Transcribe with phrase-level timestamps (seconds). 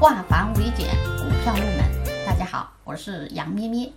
[0.00, 2.24] 化繁为简，股票入门。
[2.24, 3.92] 大家好，我是杨咩咩。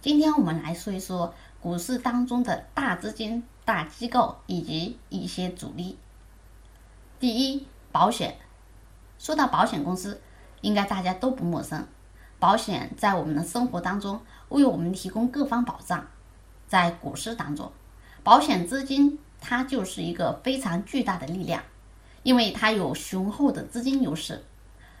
[0.00, 5.98] 今天我们来说一说股市当中的大资金、大机构以及一些主力。
[7.20, 8.38] 第一，保险。
[9.18, 10.18] 说到保险公司，
[10.62, 11.86] 应该大家都不陌生。
[12.38, 16.06] 保险在我们的生活当中为我们提供各方保障。
[16.66, 17.70] 在股市当中，
[18.22, 21.62] 保险资金它就是一个非常巨大的力量，
[22.22, 24.42] 因为它有雄厚的资金优势。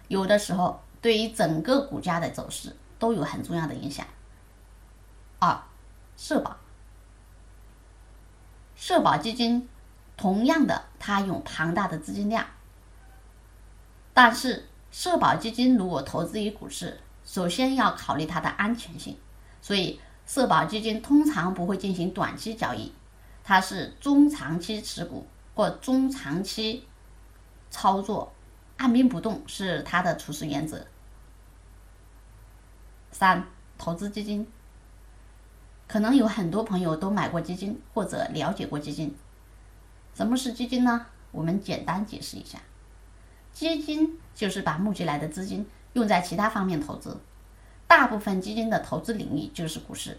[0.08, 4.06] 有的时候，对于整个股价的走势都有很重要的影响。
[5.38, 5.58] 二，
[6.16, 6.56] 社保，
[8.76, 9.68] 社保基金
[10.16, 12.46] 同样的，它有庞大的资金量，
[14.12, 19.18] 但是社保基金如果投资于股市，首先要考虑它的安全性，
[19.62, 22.92] 所以社保基金通常不会进行短期交易，
[23.42, 26.86] 它是中长期持股或中长期
[27.70, 28.33] 操作。
[28.76, 30.86] 按兵不动是他的处事原则。
[33.12, 33.46] 三、
[33.78, 34.46] 投资基金，
[35.86, 39.14] 可能有很多朋友都买过基金或者了解过基金。
[40.14, 41.06] 什么是基金呢？
[41.30, 42.58] 我们简单解释一下，
[43.52, 47.16] 基金就是把募集来的资金用在其他方面投资。
[47.86, 50.18] 大部分基金的投资领域就是股市。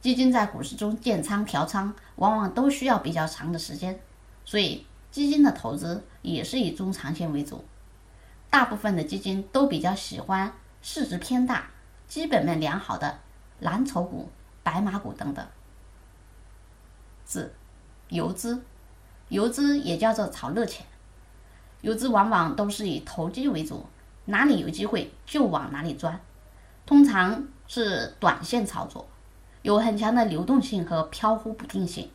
[0.00, 3.98] 基金在股市中建仓调仓，往往都需要比较长的时间，
[4.44, 4.86] 所以。
[5.16, 7.64] 基金的投资也是以中长线为主，
[8.50, 11.70] 大部分的基金都比较喜欢市值偏大、
[12.06, 13.18] 基本面良好的
[13.60, 14.28] 蓝筹股、
[14.62, 15.42] 白马股等等。
[17.24, 17.50] 四、
[18.10, 18.62] 游资，
[19.30, 20.84] 游资也叫做炒热钱，
[21.80, 23.86] 游资往往都是以投机为主，
[24.26, 26.20] 哪里有机会就往哪里钻，
[26.84, 29.08] 通常是短线操作，
[29.62, 32.10] 有很强的流动性和飘忽不定性。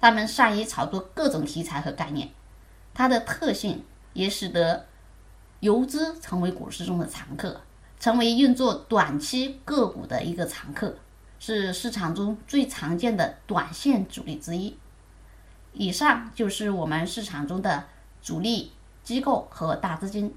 [0.00, 2.30] 他们善于炒作各种题材和概念，
[2.94, 3.84] 它的特性
[4.14, 4.86] 也使得
[5.60, 7.60] 游资成为股市中的常客，
[7.98, 10.96] 成为运作短期个股的一个常客，
[11.38, 14.76] 是市场中最常见的短线主力之一。
[15.72, 17.84] 以上就是我们市场中的
[18.22, 18.72] 主力
[19.04, 20.34] 机构和大资金。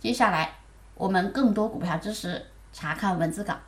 [0.00, 0.60] 接下来，
[0.94, 3.58] 我们更多股票知识，查看文字稿。